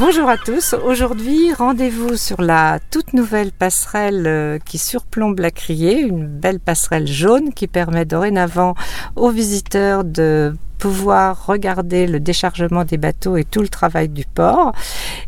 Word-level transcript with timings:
Bonjour 0.00 0.30
à 0.30 0.38
tous. 0.38 0.74
Aujourd'hui, 0.82 1.52
rendez-vous 1.52 2.16
sur 2.16 2.40
la 2.40 2.78
toute 2.90 3.12
nouvelle 3.12 3.52
passerelle 3.52 4.26
euh, 4.26 4.58
qui 4.58 4.78
surplombe 4.78 5.38
la 5.40 5.50
criée, 5.50 6.00
une 6.00 6.26
belle 6.26 6.58
passerelle 6.58 7.06
jaune 7.06 7.52
qui 7.52 7.66
permet 7.66 8.06
dorénavant 8.06 8.74
aux 9.14 9.28
visiteurs 9.28 10.04
de 10.04 10.56
pouvoir 10.78 11.44
regarder 11.44 12.06
le 12.06 12.18
déchargement 12.18 12.86
des 12.86 12.96
bateaux 12.96 13.36
et 13.36 13.44
tout 13.44 13.60
le 13.60 13.68
travail 13.68 14.08
du 14.08 14.24
port. 14.24 14.72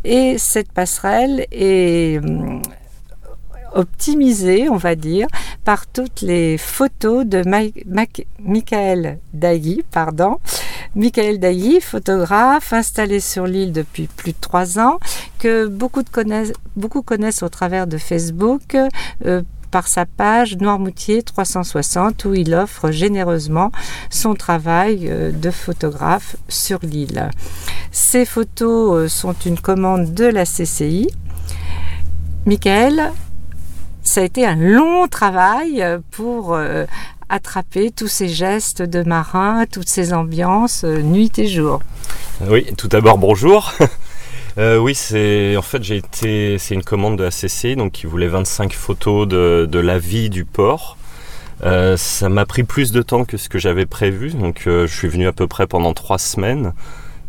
Et 0.05 0.39
cette 0.39 0.71
passerelle 0.71 1.45
est 1.51 2.17
hum, 2.17 2.63
optimisée, 3.75 4.69
on 4.69 4.77
va 4.77 4.95
dire, 4.95 5.27
par 5.65 5.85
toutes 5.85 6.21
les 6.21 6.57
photos 6.57 7.27
de 7.27 7.43
Michael 8.39 9.19
Dailly, 9.35 9.83
pardon. 9.91 10.39
Michael 10.95 11.39
Dailly, 11.39 11.81
photographe 11.81 12.73
installé 12.73 13.19
sur 13.19 13.47
l'île 13.47 13.71
depuis 13.71 14.07
plus 14.07 14.31
de 14.33 14.37
trois 14.39 14.79
ans, 14.79 14.99
que 15.39 15.67
beaucoup, 15.67 16.03
connaissent, 16.03 17.43
au 17.43 17.49
travers 17.49 17.87
de 17.87 17.97
Facebook. 17.97 18.77
Euh, 19.25 19.41
par 19.71 19.87
sa 19.87 20.05
page 20.05 20.57
Noirmoutier 20.57 21.23
360 21.23 22.25
où 22.25 22.35
il 22.35 22.53
offre 22.53 22.91
généreusement 22.91 23.71
son 24.11 24.35
travail 24.35 25.07
euh, 25.09 25.31
de 25.31 25.49
photographe 25.49 26.35
sur 26.47 26.77
l'île. 26.83 27.31
Ces 27.91 28.23
photos 28.23 28.93
euh, 28.93 29.07
sont 29.07 29.33
une 29.47 29.57
commande 29.57 30.13
de 30.13 30.25
la 30.25 30.45
CCI. 30.45 31.09
Michael, 32.45 33.13
ça 34.03 34.21
a 34.21 34.23
été 34.25 34.45
un 34.45 34.57
long 34.57 35.07
travail 35.07 35.83
pour 36.11 36.55
attraper 37.33 37.91
tous 37.91 38.07
ces 38.07 38.27
gestes 38.27 38.81
de 38.81 39.01
marin, 39.03 39.65
toutes 39.71 39.89
ces 39.89 40.13
ambiances, 40.13 40.83
euh, 40.83 41.01
nuit 41.01 41.31
et 41.39 41.47
jour. 41.47 41.81
Oui, 42.47 42.65
tout 42.77 42.87
d'abord 42.87 43.17
bonjour. 43.17 43.73
oui, 44.57 44.93
c'est 44.93 45.57
en 45.57 45.61
fait 45.63 45.83
j'ai 45.83 45.97
été, 45.97 46.57
c'est 46.59 46.75
une 46.75 46.83
commande 46.83 47.17
de 47.17 47.23
la 47.23 47.31
CCI, 47.31 47.75
donc 47.75 47.93
qui 47.93 48.05
voulait 48.05 48.27
25 48.27 48.73
photos 48.73 49.27
de, 49.27 49.67
de 49.69 49.79
la 49.79 49.97
vie 49.97 50.29
du 50.29 50.45
port. 50.45 50.97
ça 51.61 52.29
m'a 52.29 52.45
pris 52.45 52.63
plus 52.63 52.91
de 52.91 53.01
temps 53.01 53.25
que 53.25 53.37
ce 53.37 53.49
que 53.49 53.57
j'avais 53.57 53.87
prévu, 53.87 54.31
donc 54.31 54.63
je 54.65 54.85
suis 54.85 55.07
venu 55.07 55.27
à 55.27 55.31
peu 55.31 55.47
près 55.47 55.65
pendant 55.65 55.93
trois 55.93 56.19
semaines 56.19 56.73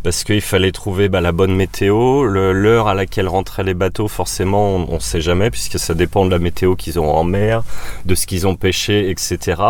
parce 0.05 0.23
qu'il 0.23 0.43
fallait 0.43 0.71
trouver 0.71 1.09
bah, 1.09 1.23
la 1.23 1.33
bonne 1.33 1.57
météo, 1.57 2.25
l'heure 2.25 2.89
à 2.89 2.95
laquelle 2.95 3.27
rentraient 3.27 3.65
les 3.65 3.75
bateaux, 3.75 4.07
forcément 4.07 4.77
on 4.77 4.95
ne 4.95 4.99
sait 5.01 5.23
jamais 5.23 5.51
puisque 5.51 5.79
ça 5.79 5.95
dépend 5.95 6.27
de 6.27 6.31
la 6.31 6.39
météo 6.39 6.77
qu'ils 6.77 7.01
ont 7.01 7.11
en 7.11 7.25
mer, 7.25 7.65
de 8.05 8.15
ce 8.15 8.27
qu'ils 8.27 8.47
ont 8.47 8.55
pêché, 8.55 9.09
etc. 9.09 9.63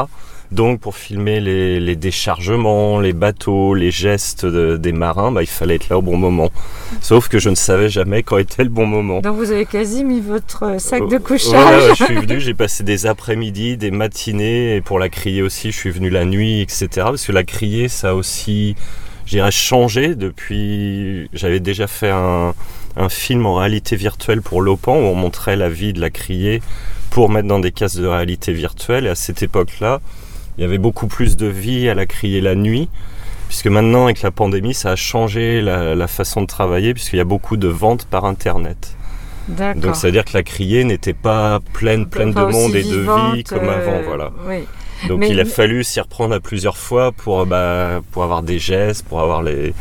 Donc 0.50 0.80
pour 0.80 0.96
filmer 0.96 1.40
les, 1.40 1.96
déchargements, 1.96 2.98
les 2.98 3.12
bateaux, 3.12 3.74
les 3.74 3.92
gestes 3.92 4.44
des 4.44 4.92
marins, 4.92 5.30
bah, 5.30 5.42
il 5.42 5.48
fallait 5.48 5.76
être 5.76 5.88
là 5.88 5.98
au 5.98 6.02
bon 6.02 6.16
moment. 6.16 6.50
Sauf 7.00 7.28
que 7.28 7.38
je 7.38 7.48
ne 7.48 7.54
savais 7.54 7.88
jamais 7.88 8.24
quand 8.24 8.38
était 8.38 8.64
le 8.64 8.70
bon 8.70 8.86
moment. 8.86 9.20
Donc 9.20 9.36
vous 9.36 9.52
avez 9.52 9.66
quasi 9.66 10.02
mis 10.02 10.20
votre 10.20 10.80
sac 10.80 11.08
de 11.08 11.18
couchage. 11.18 11.94
je 11.96 12.04
suis 12.04 12.14
venu, 12.26 12.40
j'ai 12.40 12.54
passé 12.54 12.82
des 12.82 13.06
après-midi, 13.06 13.76
des 13.76 13.92
matinées, 13.92 14.76
et 14.76 14.80
pour 14.80 14.98
la 14.98 15.08
crier 15.08 15.42
aussi, 15.42 15.70
je 15.70 15.76
suis 15.76 15.90
venu 15.90 16.10
la 16.10 16.24
nuit, 16.24 16.60
etc. 16.60 16.88
Parce 16.94 17.24
que 17.24 17.32
la 17.32 17.44
crier, 17.44 17.88
ça 17.88 18.16
aussi 18.16 18.74
j'irais 19.26 19.50
changer 19.50 20.14
depuis. 20.14 21.28
J'avais 21.32 21.60
déjà 21.60 21.86
fait 21.86 22.10
un, 22.10 22.54
film 23.08 23.44
en 23.44 23.56
réalité 23.56 23.96
virtuelle 23.96 24.40
pour 24.40 24.62
Lopan 24.62 24.94
où 24.94 25.02
on 25.02 25.16
montrait 25.16 25.56
la 25.56 25.68
vie 25.68 25.92
de 25.92 26.00
la 26.00 26.10
criée 26.10 26.62
pour 27.10 27.28
mettre 27.28 27.48
dans 27.48 27.58
des 27.58 27.72
cases 27.72 27.96
de 27.96 28.06
réalité 28.06 28.52
virtuelle. 28.52 29.06
Et 29.06 29.08
à 29.08 29.14
cette 29.16 29.42
époque-là, 29.42 30.00
il 30.56 30.62
y 30.62 30.64
avait 30.64 30.78
beaucoup 30.78 31.08
plus 31.08 31.36
de 31.36 31.46
vie 31.46 31.88
à 31.88 31.94
la 31.94 32.06
criée 32.06 32.40
la 32.40 32.54
nuit. 32.54 32.88
Puisque 33.48 33.66
maintenant, 33.66 34.04
avec 34.04 34.22
la 34.22 34.30
pandémie, 34.30 34.74
ça 34.74 34.92
a 34.92 34.96
changé 34.96 35.60
la, 35.60 36.06
façon 36.06 36.42
de 36.42 36.46
travailler, 36.46 36.94
puisqu'il 36.94 37.16
y 37.16 37.20
a 37.20 37.24
beaucoup 37.24 37.56
de 37.56 37.68
ventes 37.68 38.06
par 38.06 38.24
Internet. 38.24 38.96
Donc, 39.48 39.94
c'est-à-dire 39.96 40.24
que 40.24 40.32
la 40.34 40.42
criée 40.42 40.84
n'était 40.84 41.12
pas 41.12 41.60
pleine, 41.72 42.06
pleine 42.06 42.32
de 42.32 42.40
monde 42.40 42.74
et 42.74 42.82
de 42.82 43.34
vie 43.34 43.44
comme 43.44 43.68
avant. 43.68 44.00
Voilà. 44.06 44.30
Oui. 44.48 44.64
Donc 45.08 45.24
il 45.28 45.40
a 45.40 45.44
fallu 45.44 45.84
s'y 45.84 46.00
reprendre 46.00 46.34
à 46.34 46.40
plusieurs 46.40 46.76
fois 46.76 47.12
pour, 47.12 47.46
bah, 47.46 48.00
pour 48.12 48.24
avoir 48.24 48.42
des 48.42 48.58
gestes, 48.58 49.04
pour 49.06 49.20
avoir 49.20 49.42
les, 49.42 49.74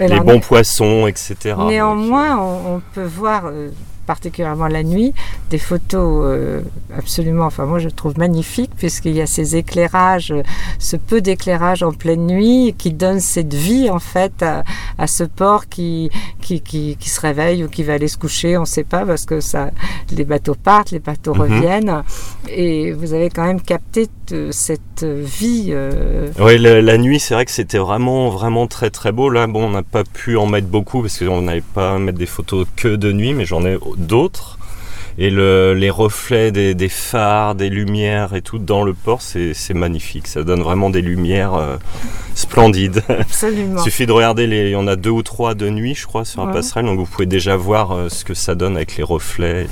les 0.00 0.20
bons 0.20 0.40
poissons, 0.40 1.06
etc. 1.06 1.54
Néanmoins, 1.66 2.38
on, 2.38 2.80
peut 2.94 3.04
voir 3.04 3.46
euh, 3.46 3.70
particulièrement 4.06 4.68
la 4.68 4.82
nuit, 4.82 5.12
des 5.50 5.58
photos 5.58 6.24
euh, 6.24 6.60
absolument, 6.96 7.44
enfin 7.44 7.66
moi 7.66 7.78
je 7.78 7.88
trouve 7.88 8.18
magnifiques 8.18 8.70
puisqu'il 8.76 9.12
y 9.12 9.20
a 9.20 9.26
ces 9.26 9.56
éclairages, 9.56 10.32
ce 10.78 10.96
peu 10.96 11.20
d'éclairage 11.20 11.82
en 11.82 11.92
pleine 11.92 12.26
nuit 12.26 12.74
qui 12.78 12.92
donne 12.92 13.20
cette 13.20 13.52
vie 13.52 13.90
en 13.90 13.98
fait 13.98 14.42
à, 14.42 14.62
ce 15.06 15.24
port 15.24 15.68
qui 15.68 16.10
qui, 16.40 16.60
qui, 16.60 17.10
se 17.10 17.20
réveille 17.20 17.64
ou 17.64 17.68
qui 17.68 17.82
va 17.82 17.94
aller 17.94 18.06
se 18.06 18.16
coucher, 18.16 18.56
on 18.56 18.60
ne 18.60 18.66
sait 18.66 18.84
pas 18.84 19.04
parce 19.04 19.26
que 19.26 19.40
ça, 19.40 19.70
les 20.12 20.24
bateaux 20.24 20.54
partent, 20.54 20.92
les 20.92 21.00
bateaux 21.00 21.34
mhm. 21.34 21.40
reviennent 21.40 22.02
et 22.48 22.92
vous 22.92 23.12
avez 23.12 23.30
quand 23.30 23.44
même 23.44 23.60
capté 23.60 24.06
cette 24.50 25.04
vie. 25.04 25.70
Euh, 25.70 26.28
oui, 26.38 26.58
la, 26.58 26.98
nuit 26.98 27.18
c'est 27.18 27.34
vrai 27.34 27.44
que 27.44 27.50
c'était 27.50 27.78
vraiment 27.78 28.30
vraiment 28.30 28.66
très 28.66 28.90
très 28.90 29.12
beau. 29.12 29.28
Là 29.28 29.46
bon 29.46 29.64
on 29.64 29.70
n'a 29.70 29.82
pas 29.82 30.04
pu 30.04 30.36
en 30.36 30.46
mettre 30.46 30.68
beaucoup 30.68 31.02
parce 31.02 31.18
qu'on 31.18 31.42
n'avait 31.42 31.60
pas 31.60 31.94
à 31.94 31.98
mettre 31.98 32.18
des 32.18 32.26
photos 32.26 32.66
que 32.76 32.94
de 32.94 33.12
nuit 33.12 33.34
mais 33.34 33.44
j'en 33.44 33.64
ai 33.64 33.76
d'autres. 33.96 34.58
Et 35.18 35.30
les 35.30 35.90
reflets 35.90 36.52
des, 36.52 36.88
phares, 36.88 37.54
des 37.54 37.70
lumières 37.70 38.34
et 38.34 38.42
tout 38.42 38.58
dans 38.58 38.84
le 38.84 38.92
port, 38.92 39.22
c'est 39.22 39.74
magnifique. 39.74 40.26
Ça 40.26 40.42
donne 40.42 40.60
vraiment 40.60 40.90
des 40.90 41.00
lumières 41.00 41.54
euh, 41.54 41.76
Absolument. 43.08 43.80
Il 43.80 43.82
suffit 43.82 44.06
de 44.06 44.12
regarder, 44.12 44.46
les, 44.46 44.66
il 44.66 44.70
y 44.70 44.76
en 44.76 44.86
a 44.86 44.94
deux 44.94 45.10
ou 45.10 45.22
trois 45.22 45.54
de 45.54 45.70
nuit, 45.70 45.94
je 45.94 46.06
crois, 46.06 46.24
sur 46.24 46.44
la 46.44 46.52
passerelle. 46.52 46.84
Donc 46.84 46.98
vous 46.98 47.06
pouvez 47.06 47.26
déjà 47.26 47.56
voir 47.56 47.92
euh, 47.92 48.08
ce 48.08 48.24
que 48.24 48.34
ça 48.34 48.54
donne 48.54 48.76
avec 48.76 48.96
les 48.96 49.02
reflets. 49.02 49.66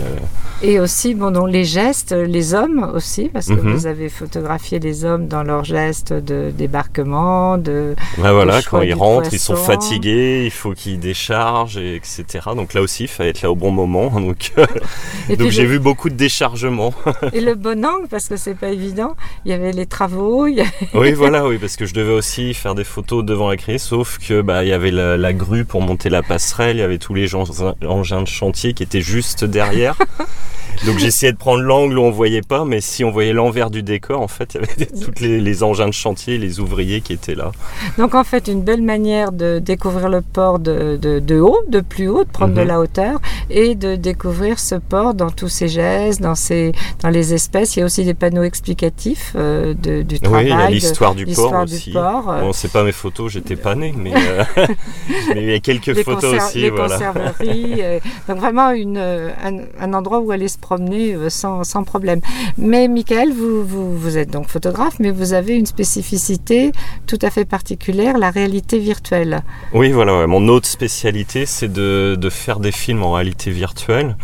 Et 0.63 0.81
aussi, 0.81 1.15
bon, 1.15 1.45
les 1.45 1.65
gestes, 1.65 2.13
les 2.13 2.55
hommes 2.55 2.91
aussi, 2.95 3.29
parce 3.29 3.49
que 3.49 3.53
mhm. 3.53 3.75
vous 3.75 3.87
avez 3.87 4.09
photographié 4.09 4.79
les 4.79 5.05
hommes 5.05 5.29
dans 5.29 5.43
leurs 5.43 5.65
gestes 5.65 6.13
de 6.13 6.51
débarquement, 6.57 7.59
de. 7.59 7.95
voilà, 8.17 8.63
quand 8.63 8.81
ils 8.81 8.95
rentrent, 8.95 9.33
ils 9.33 9.39
sont 9.39 9.57
fatigués, 9.57 10.45
il 10.47 10.51
faut 10.51 10.73
qu'ils 10.73 10.99
déchargent, 10.99 11.77
et 11.77 11.97
etc. 11.97 12.25
Donc 12.57 12.73
là 12.73 12.81
aussi, 12.81 13.05
il 13.05 13.09
fallait 13.09 13.31
être 13.31 13.43
là 13.43 13.51
au 13.51 13.57
bon 13.57 13.71
moment. 13.71 14.09
Donc. 14.21 14.53
Donc 15.39 15.51
j'ai 15.51 15.67
vu 15.67 15.79
beaucoup 15.79 16.09
de 16.09 16.15
déchargements. 16.15 16.95
et 17.33 17.41
le 17.41 17.55
bon 17.55 17.85
angle, 17.85 18.09
parce 18.09 18.29
que 18.29 18.37
c'est 18.37 18.55
pas 18.55 18.69
évident. 18.69 19.15
Il 19.45 19.51
y 19.51 19.55
avait 19.55 19.73
les 19.73 19.87
travaux. 19.87 20.47
oui, 20.47 21.13
voilà, 21.13 21.47
oui, 21.47 21.59
parce 21.59 21.77
que 21.77 21.85
je 21.85 21.95
devais 21.95 22.13
aussi 22.13 22.54
faire 22.55 22.75
des 22.75 22.85
photos 22.85 23.25
devant 23.25 23.49
la 23.49 23.57
criée, 23.57 23.79
sauf 23.79 24.19
que 24.19 24.41
bah 24.41 24.65
il 24.65 24.69
y 24.69 24.73
avait 24.73 24.91
la, 24.91 25.33
grue 25.33 25.65
pour 25.65 25.81
monter 25.83 26.09
la 26.09 26.23
passerelle, 26.23 26.77
il 26.77 26.81
y 26.81 26.83
avait 26.83 26.99
tous 26.99 27.15
les 27.15 27.35
engins 27.35 28.23
de 28.23 28.29
chantier 28.29 28.75
qui 28.75 28.83
étaient 28.83 29.01
juste 29.01 29.45
derrière. 29.45 29.97
Donc 30.87 30.99
j'essayais 30.99 31.33
de 31.33 31.39
prendre 31.39 31.63
l'angle 31.63 31.99
où 31.99 32.03
on 32.03 32.11
voyait 32.11 32.43
pas, 32.43 32.65
mais 32.65 32.81
si 32.81 33.05
on 33.05 33.11
voyait 33.11 33.33
l'envers 33.33 33.71
du 33.71 33.83
décor, 33.83 34.21
en 34.21 34.29
fait, 34.29 34.55
il 34.55 34.61
y 34.61 34.65
avait 34.65 34.87
tous 35.05 35.23
les, 35.23 35.63
engins 35.63 35.87
de 35.87 35.93
chantier, 35.93 36.37
les 36.37 36.61
ouvriers 36.61 37.01
qui 37.01 37.13
étaient 37.13 37.35
là. 37.35 37.53
Donc 37.97 38.15
en 38.15 38.25
fait, 38.25 38.49
une 38.49 38.63
belle 38.63 38.83
manière 38.83 39.33
de 39.33 39.61
découvrir 39.61 40.09
le 40.09 40.21
port 40.21 40.59
de, 40.59 40.97
de, 40.97 41.41
haut, 41.41 41.61
de 41.69 41.81
plus 41.81 42.09
haut, 42.09 42.25
de 42.25 42.29
prendre 42.29 42.55
de 42.55 42.61
mhm. 42.61 42.69
la 42.69 42.81
hauteur, 42.81 43.21
et 43.49 43.75
de 43.75 43.97
découvrir 43.97 44.59
ce 44.59 44.75
port 44.75 45.15
dans 45.15 45.31
tous 45.31 45.49
ses 45.49 45.69
gestes, 45.69 46.21
dans, 46.21 46.35
ses, 46.35 46.73
dans 47.03 47.09
les 47.09 47.33
espèces. 47.33 47.77
Il 47.77 47.81
y 47.81 47.83
a 47.83 47.87
aussi 47.87 48.05
des 48.05 48.15
panneaux 48.15 48.43
explicatifs 48.43 49.33
euh, 49.37 49.75
de, 49.75 50.03
du 50.03 50.21
travail. 50.21 50.45
Oui, 50.45 50.51
il 50.51 50.59
y 50.59 50.63
a 50.63 50.71
l'histoire 50.71 51.15
du 51.15 51.27
port 51.27 51.55
aussi. 51.63 51.93
Port. 51.93 52.35
Bon, 52.41 52.53
c'est 52.53 52.73
pas 52.73 52.85
mes 52.85 52.93
photos, 52.93 53.33
j'étais 53.33 53.57
pas 53.57 53.75
né, 53.75 53.95
mais, 53.97 54.13
euh, 54.15 54.45
mais, 55.35 55.43
il 55.43 55.51
y 55.51 55.55
a 55.55 55.61
quelques 55.61 56.03
photos 56.03 56.35
aussi. 56.35 56.61
Les 56.61 56.71
conserveries. 56.71 57.77
Euh, 57.81 58.01
donc 58.29 58.39
vraiment 58.39 58.71
une, 58.71 58.99
un, 58.99 59.59
un 59.81 59.95
endroit 59.95 60.19
où 60.19 60.31
aller 60.31 60.49
se 60.55 60.59
promener 60.59 61.15
euh, 61.15 61.29
sans, 61.29 61.65
sans 61.65 61.85
problème. 61.85 62.21
Mais 62.57 62.89
Michael, 62.89 63.33
vous, 63.33 63.65
vous, 63.65 63.97
vous, 63.97 64.17
êtes 64.17 64.31
donc 64.31 64.49
photographe, 64.49 64.95
mais 64.99 65.11
vous 65.11 65.33
avez 65.33 65.55
une 65.55 65.67
spécificité 65.67 66.73
tout 67.07 67.19
à 67.23 67.31
fait 67.31 67.45
particulière, 67.45 68.19
la 68.19 68.31
réalité 68.31 68.79
virtuelle. 68.79 69.43
Oui, 69.73 69.93
voilà, 69.93 70.27
mon 70.27 70.49
autre 70.49 70.67
spécialité, 70.67 71.47
c'est 71.47 71.73
de, 71.73 72.17
de 72.19 72.31
faire 72.31 72.61
des 72.61 72.73
films 72.73 73.03
en 73.03 73.13
réalité 73.13 73.51
virtuelle. 73.51 74.17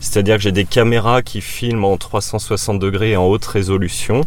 C'est-à-dire 0.00 0.36
que 0.36 0.42
j'ai 0.42 0.52
des 0.52 0.64
caméras 0.64 1.22
qui 1.22 1.40
filment 1.40 1.84
en 1.84 1.96
360 1.96 2.78
degrés 2.78 3.16
en 3.16 3.26
haute 3.26 3.44
résolution. 3.44 4.22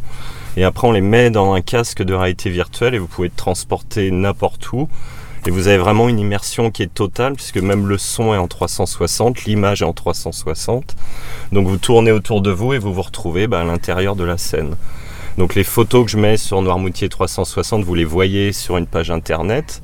Et 0.56 0.64
après, 0.64 0.88
on 0.88 0.92
les 0.92 1.02
met 1.02 1.32
dans 1.32 1.54
un 1.54 1.62
casque 1.62 2.04
de 2.04 2.14
réalité 2.14 2.52
virtuelle 2.52 2.94
et 2.94 3.00
vous 3.00 3.08
pouvez 3.08 3.32
transporter 3.32 4.12
n'importe 4.12 4.72
où. 4.72 4.88
Et 5.46 5.52
vous 5.52 5.68
avez 5.68 5.78
vraiment 5.78 6.08
une 6.08 6.20
immersion 6.20 6.72
qui 6.72 6.84
est 6.84 6.94
totale, 6.94 7.34
puisque 7.34 7.58
même 7.58 7.88
le 7.88 7.98
son 7.98 8.34
est 8.34 8.38
en 8.38 8.48
360, 8.48 9.44
l'image 9.44 9.82
est 9.82 9.86
en 9.86 9.92
360. 9.92 10.96
Donc 11.52 11.68
vous 11.68 11.76
tournez 11.76 12.12
autour 12.14 12.42
de 12.42 12.50
vous 12.50 12.74
et 12.74 12.78
vous 12.78 12.94
vous 12.94 13.02
retrouvez 13.02 13.48
bah, 13.48 13.60
à 13.60 13.64
l'intérieur 13.66 14.16
de 14.16 14.24
la 14.24 14.38
scène. 14.38 14.76
Donc 15.38 15.56
les 15.56 15.66
photos 15.66 16.06
que 16.06 16.12
je 16.12 16.18
mets 16.18 16.38
sur 16.38 16.62
Noirmoutier 16.62 17.10
360, 17.10 17.84
vous 17.84 17.96
les 17.96 18.06
voyez 18.06 18.54
sur 18.54 18.78
une 18.78 18.88
page 18.88 19.12
internet. 19.12 19.82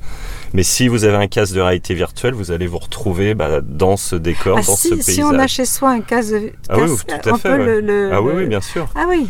Mais 0.52 0.62
si 0.62 0.88
vous 0.88 1.04
avez 1.04 1.16
un 1.16 1.28
casque 1.28 1.54
de 1.54 1.60
réalité 1.60 1.94
virtuelle, 1.94 2.34
vous 2.34 2.50
allez 2.50 2.66
vous 2.66 2.78
retrouver 2.78 3.34
bah, 3.34 3.60
dans 3.62 3.96
ce 3.96 4.16
décor, 4.16 4.58
ah, 4.58 4.66
dans 4.66 4.76
ce 4.76 4.88
paysage. 4.88 5.14
Si 5.14 5.22
on 5.22 5.38
a 5.38 5.46
chez 5.46 5.64
soi 5.64 5.90
un 5.90 6.00
casque, 6.00 6.32
de, 6.32 6.52
ah 6.68 6.78
oui, 6.78 6.90
tout 7.06 7.28
à 7.30 7.38
fait, 7.38 8.12
ah 8.12 8.20
oui, 8.20 8.32
oui, 8.34 8.46
bien 8.46 8.60
sûr. 8.60 8.88
Ah 8.94 9.06
oui, 9.08 9.28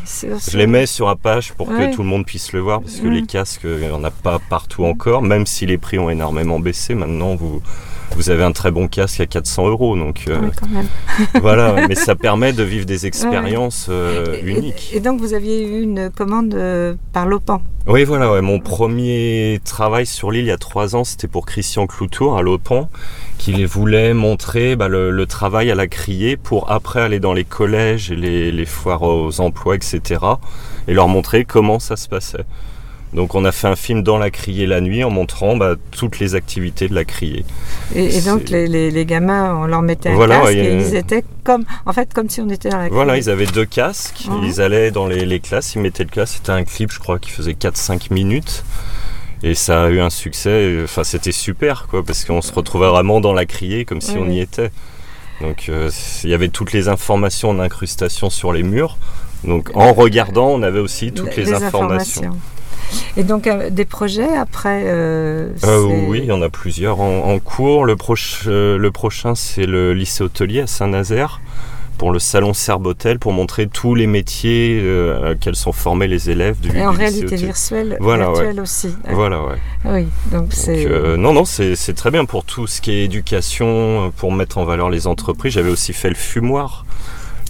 je 0.50 0.56
les 0.56 0.66
mets 0.66 0.86
sur 0.86 1.08
Apache 1.08 1.52
pour 1.52 1.68
que 1.68 1.94
tout 1.94 2.02
le 2.02 2.08
monde 2.08 2.24
puisse 2.24 2.52
le 2.52 2.60
voir, 2.60 2.80
parce 2.80 2.96
que 2.96 3.08
les 3.08 3.24
casques, 3.24 3.64
il 3.64 3.86
n'y 3.86 3.90
en 3.90 4.04
a 4.04 4.10
pas 4.10 4.38
partout 4.38 4.84
encore, 4.84 5.22
même 5.22 5.46
si 5.46 5.66
les 5.66 5.78
prix 5.78 5.98
ont 5.98 6.10
énormément 6.10 6.58
baissé. 6.58 6.94
Maintenant, 6.94 7.34
vous 7.34 7.60
vous 8.16 8.30
avez 8.30 8.42
un 8.42 8.52
très 8.52 8.70
bon 8.70 8.88
casque 8.88 9.20
à 9.20 9.26
400 9.26 9.68
euros. 9.68 9.96
Donc 9.96 10.24
Ah 10.28 10.38
oui, 10.42 10.48
quand 10.58 10.68
même. 10.68 10.86
voilà, 11.42 11.86
mais 11.88 11.94
ça 11.94 12.14
permet 12.14 12.52
de 12.52 12.62
vivre 12.62 12.86
des 12.86 13.06
expériences 13.06 13.86
euh, 13.90 14.36
Et- 14.42 14.46
uniques. 14.50 14.90
Et, 14.92 14.96
et 14.96 15.00
donc 15.00 15.20
vous 15.20 15.34
aviez 15.34 15.62
eu 15.66 15.82
une 15.82 16.10
commande 16.10 16.54
euh, 16.54 16.94
par 17.12 17.26
Lopan. 17.26 17.62
Oui, 17.86 18.04
voilà, 18.04 18.30
ouais, 18.30 18.42
mon 18.42 18.60
premier 18.60 19.58
travail 19.64 20.04
sur 20.06 20.30
l'île 20.30 20.44
il 20.44 20.48
y 20.48 20.52
a 20.52 20.58
trois 20.58 20.94
ans, 20.96 21.02
c'était 21.04 21.28
pour 21.28 21.46
Christian 21.46 21.86
Cloutour 21.86 22.36
à 22.36 22.42
Lopan, 22.42 22.90
qui 23.38 23.64
voulait 23.64 24.12
montrer 24.12 24.76
bah, 24.76 24.88
le, 24.88 25.10
le 25.10 25.26
travail 25.26 25.70
à 25.70 25.74
la 25.74 25.86
criée 25.86 26.36
pour 26.36 26.70
après 26.70 27.00
aller 27.00 27.20
dans 27.20 27.32
les 27.32 27.44
collèges 27.44 28.10
et 28.10 28.16
les, 28.16 28.52
les 28.52 28.66
foires 28.66 29.02
aux 29.02 29.40
emplois, 29.40 29.76
etc. 29.76 30.20
et 30.88 30.92
leur 30.94 31.08
montrer 31.08 31.44
comment 31.46 31.78
ça 31.78 31.96
se 31.96 32.06
passait. 32.08 32.44
Donc 33.12 33.34
on 33.34 33.44
a 33.44 33.50
fait 33.50 33.66
un 33.66 33.74
film 33.74 34.02
dans 34.04 34.18
la 34.18 34.30
criée 34.30 34.66
la 34.66 34.80
nuit 34.80 35.02
en 35.02 35.10
montrant 35.10 35.56
bah, 35.56 35.74
toutes 35.90 36.20
les 36.20 36.36
activités 36.36 36.88
de 36.88 36.94
la 36.94 37.04
criée. 37.04 37.44
Et, 37.94 38.18
et 38.18 38.20
donc 38.20 38.48
les, 38.50 38.68
les- 38.68 38.90
les 38.92 39.04
gamins, 39.04 39.56
on 39.56 39.66
leur 39.66 39.82
mettait 39.82 40.10
un 40.10 40.14
Voilà, 40.14 40.36
casque 40.36 40.46
ouais, 40.46 40.56
et 40.58 40.68
euh, 40.68 40.80
ils 40.88 40.94
étaient 40.94 41.24
comme, 41.42 41.64
en 41.86 41.92
fait, 41.92 42.14
comme 42.14 42.30
si 42.30 42.40
on 42.40 42.48
était 42.48 42.68
dans 42.68 42.78
la 42.78 42.88
Voilà, 42.88 43.14
criée. 43.14 43.24
ils 43.26 43.30
avaient 43.30 43.46
deux 43.46 43.64
casques, 43.66 44.28
ils 44.44 44.60
allaient 44.60 44.92
dans 44.92 45.08
les, 45.08 45.24
les 45.26 45.40
classes, 45.40 45.74
ils 45.74 45.80
mettaient 45.82 46.04
le 46.04 46.10
casque, 46.10 46.34
c'était 46.36 46.52
un 46.52 46.62
clip 46.64 46.92
je 46.92 47.00
crois 47.00 47.18
qui 47.18 47.30
faisait 47.30 47.52
4-5 47.54 48.12
minutes. 48.14 48.64
Et 49.42 49.54
ça 49.54 49.84
a 49.84 49.88
eu 49.88 50.00
un 50.00 50.10
succès, 50.10 50.50
euh, 50.50 50.84
enfin 50.84 51.02
c'était 51.02 51.32
super 51.32 51.86
quoi, 51.90 52.04
parce 52.04 52.24
qu'on 52.24 52.42
se 52.42 52.52
retrouvait 52.52 52.88
vraiment 52.90 53.20
dans 53.20 53.32
la 53.32 53.46
criée 53.46 53.84
comme 53.86 54.00
si 54.02 54.12
Oui, 54.12 54.18
on 54.20 54.28
oui. 54.28 54.34
y 54.36 54.40
était. 54.40 54.70
Donc 55.40 55.64
euh, 55.70 55.90
il 56.24 56.30
y 56.30 56.34
avait 56.34 56.48
toutes 56.50 56.72
les 56.74 56.88
informations 56.88 57.48
en 57.50 57.58
incrustation 57.58 58.28
sur 58.30 58.52
les 58.52 58.62
murs. 58.62 58.98
Donc 59.42 59.70
en 59.74 59.94
regardant, 59.94 60.48
on 60.48 60.62
avait 60.62 60.78
aussi 60.80 61.12
toutes 61.12 61.34
les, 61.36 61.54
informations. 61.54 62.36
Et 63.16 63.22
donc 63.24 63.46
euh, 63.46 63.70
des 63.70 63.84
projets 63.84 64.36
après 64.36 64.82
euh, 64.86 65.50
Euh, 65.64 65.82
oui, 66.08 66.20
il 66.22 66.26
y 66.26 66.32
en 66.32 66.42
a 66.42 66.48
plusieurs 66.50 67.00
en, 67.00 67.24
en 67.30 67.38
cours. 67.38 67.84
Le, 67.84 67.94
proche- 67.96 68.46
le 68.48 68.90
prochain, 68.90 69.34
c'est 69.34 69.66
le 69.66 69.92
lycée 69.94 70.22
hôtelier 70.24 70.60
à 70.60 70.66
Saint-Nazaire 70.66 71.40
pour 71.98 72.12
le 72.12 72.18
salon 72.18 72.54
Serbotel 72.54 73.18
pour 73.18 73.34
montrer 73.34 73.66
tous 73.66 73.94
les 73.94 74.06
métiers 74.06 74.80
euh, 74.82 75.32
auxquels 75.34 75.54
sont 75.54 75.72
formés 75.72 76.06
les 76.08 76.30
élèves 76.30 76.58
du, 76.58 76.74
Et 76.74 76.82
en 76.86 76.92
du 76.92 76.96
réalité 76.96 77.36
virtuelle, 77.36 77.98
Voilà, 78.00 78.24
virtuelle 78.30 78.60
aussi. 78.60 78.94
Voilà, 79.10 79.42
ouais. 79.44 79.58
Oui, 79.84 80.06
donc 80.32 80.46
c'est. 80.50 80.86
euh, 80.86 81.18
non, 81.18 81.34
non, 81.34 81.44
c'est 81.44 81.76
très 81.94 82.10
bien 82.10 82.24
pour 82.24 82.44
tout 82.44 82.66
ce 82.66 82.80
qui 82.80 82.90
est 82.92 83.04
éducation, 83.04 84.12
pour 84.16 84.32
mettre 84.32 84.56
en 84.56 84.64
valeur 84.64 84.88
les 84.88 85.06
entreprises. 85.06 85.52
J'avais 85.52 85.68
aussi 85.70 85.92
fait 85.92 86.08
le 86.08 86.14
fumoir, 86.14 86.86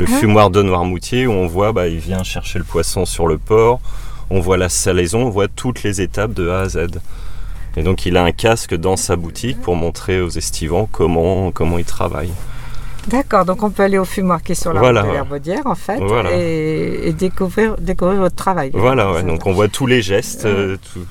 le 0.00 0.06
Ah. 0.08 0.16
fumoir 0.18 0.50
de 0.50 0.62
Noirmoutier, 0.62 1.28
où 1.28 1.32
on 1.32 1.46
voit, 1.46 1.70
bah, 1.72 1.86
il 1.86 1.98
vient 1.98 2.24
chercher 2.24 2.58
le 2.58 2.64
poisson 2.64 3.04
sur 3.06 3.28
le 3.28 3.38
port, 3.38 3.80
on 4.30 4.40
voit 4.40 4.56
la 4.56 4.68
salaison, 4.68 5.24
on 5.26 5.30
voit 5.30 5.48
toutes 5.48 5.82
les 5.82 6.00
étapes 6.00 6.32
de 6.32 6.48
A 6.48 6.60
à 6.60 6.68
Z. 6.68 6.86
Et 7.76 7.82
donc 7.82 8.04
il 8.06 8.16
a 8.16 8.24
un 8.24 8.32
casque 8.32 8.74
dans 8.74 8.96
sa 8.96 9.16
boutique 9.16 9.60
pour 9.60 9.76
montrer 9.76 10.20
aux 10.20 10.30
estivants 10.30 10.88
comment, 10.90 11.50
comment 11.52 11.78
il 11.78 11.84
travaille. 11.84 12.30
D'accord, 13.08 13.44
donc 13.44 13.62
on 13.62 13.70
peut 13.70 13.82
aller 13.82 13.96
au 13.98 14.04
fumoir 14.04 14.42
qui 14.42 14.52
est 14.52 14.54
sur 14.54 14.72
la 14.72 14.80
Voilà, 14.80 15.00
route 15.02 15.08
de 15.10 15.14
l'Herbaudière 15.14 15.62
en 15.66 15.74
fait 15.74 15.98
Voilà. 15.98 16.30
et, 16.36 17.08
et 17.08 17.12
découvrir, 17.12 17.76
découvrir 17.78 18.18
votre 18.20 18.36
travail. 18.36 18.70
Voilà, 18.74 19.10
ouais, 19.12 19.22
donc 19.22 19.46
on 19.46 19.52
voit 19.52 19.68
tous 19.68 19.86
les 19.86 20.02
gestes. 20.02 20.44
euh, 20.44 20.76
tout- 20.92 21.06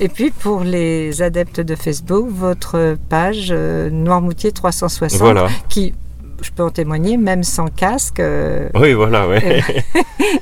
Et 0.00 0.08
puis 0.08 0.30
pour 0.30 0.60
les 0.64 1.20
adeptes 1.20 1.60
de 1.60 1.74
Facebook, 1.76 2.28
votre 2.30 2.96
page 3.10 3.48
euh, 3.50 3.90
Noirmoutier 3.90 4.52
360 4.52 5.18
Voilà. 5.20 5.48
qui, 5.68 5.94
je 6.40 6.50
peux 6.50 6.62
en 6.62 6.70
témoigner, 6.70 7.16
même 7.16 7.42
sans 7.42 7.68
casque, 7.68 8.20
euh, 8.20 8.68
Oui, 8.74 8.92
voilà, 8.92 9.26
ouais. 9.28 9.62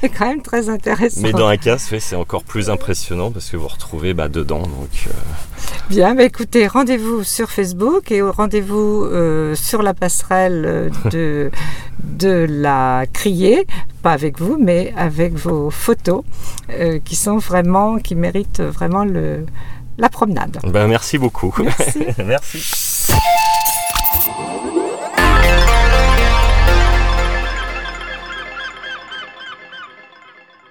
est 0.03 0.09
quand 0.19 0.27
même 0.27 0.43
très 0.43 0.69
intéressant. 0.69 1.21
Mais 1.23 1.33
dans 1.33 1.47
un 1.47 1.57
casque, 1.57 1.95
c'est 2.01 2.17
encore 2.17 2.45
plus 2.45 2.71
impressionnant 2.71 3.31
parce 3.31 3.51
que 3.51 3.57
vous 3.57 3.69
retrouvez 3.69 4.15
bah, 4.15 4.29
dedans. 4.29 4.63
Donc, 4.63 5.07
euh, 5.07 5.11
Bien, 5.91 6.15
bah 6.15 6.25
écoutez, 6.25 6.67
rendez-vous 6.67 7.23
sur 7.23 7.51
Facebook 7.51 8.11
et 8.13 8.23
rendez-vous 8.23 9.05
euh, 9.05 9.55
sur 9.55 9.83
la 9.83 9.95
passerelle 9.95 10.65
euh, 10.67 10.91
de, 11.11 11.51
de 12.03 12.47
la 12.49 13.05
criée, 13.13 13.67
pas 14.03 14.13
avec 14.13 14.39
vous, 14.39 14.57
mais 14.59 14.95
avec 14.97 15.35
vos 15.35 15.71
photos 15.71 16.23
euh, 16.71 16.99
qui 17.05 17.17
sont 17.17 17.39
vraiment, 17.39 17.99
qui 17.99 18.15
méritent 18.15 18.61
vraiment 18.63 19.05
le, 19.05 19.45
la 19.99 20.09
promenade. 20.09 20.59
bah, 20.65 20.87
merci 20.87 21.19
beaucoup. 21.19 21.55
Merci. 21.63 22.07
merci. 22.25 23.13